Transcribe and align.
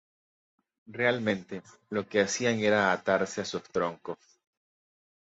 Realmente, 0.87 1.61
lo 1.91 2.07
que 2.07 2.21
hacían 2.21 2.57
era 2.61 2.91
atarse 2.91 3.41
a 3.41 3.45
sus 3.45 3.61
troncos. 3.71 4.17